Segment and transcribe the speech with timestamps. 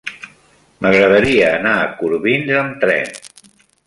[0.85, 3.13] M'agradaria anar a Corbins amb tren.